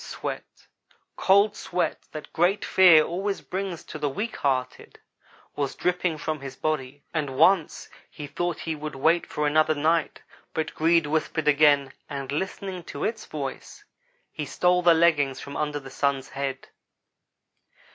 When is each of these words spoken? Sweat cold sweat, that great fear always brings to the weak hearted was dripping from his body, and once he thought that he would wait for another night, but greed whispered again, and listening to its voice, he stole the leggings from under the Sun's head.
Sweat 0.03 0.65
cold 1.15 1.55
sweat, 1.55 2.07
that 2.11 2.33
great 2.33 2.65
fear 2.65 3.03
always 3.03 3.41
brings 3.41 3.83
to 3.83 3.99
the 3.99 4.09
weak 4.09 4.37
hearted 4.37 4.99
was 5.55 5.75
dripping 5.75 6.17
from 6.17 6.39
his 6.39 6.55
body, 6.55 7.03
and 7.13 7.37
once 7.37 7.87
he 8.09 8.25
thought 8.25 8.55
that 8.55 8.63
he 8.63 8.75
would 8.75 8.95
wait 8.95 9.27
for 9.27 9.45
another 9.45 9.75
night, 9.75 10.23
but 10.55 10.73
greed 10.73 11.05
whispered 11.05 11.47
again, 11.47 11.93
and 12.09 12.31
listening 12.31 12.81
to 12.83 13.03
its 13.03 13.27
voice, 13.27 13.85
he 14.31 14.43
stole 14.43 14.81
the 14.81 14.95
leggings 14.95 15.39
from 15.39 15.55
under 15.55 15.79
the 15.79 15.91
Sun's 15.91 16.29
head. 16.29 16.69